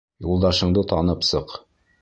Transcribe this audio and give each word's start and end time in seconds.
Юлдашыңды 0.27 0.85
танып 0.95 1.31
сыҡ. 1.33 1.57